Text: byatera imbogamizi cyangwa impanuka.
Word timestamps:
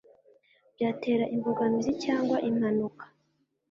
byatera 0.75 1.25
imbogamizi 1.35 1.91
cyangwa 2.03 2.37
impanuka. 2.49 3.03